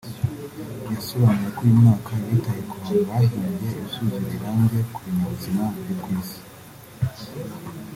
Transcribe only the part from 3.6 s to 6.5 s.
ibisubizo birambye ku binyabuzima byo ku Isi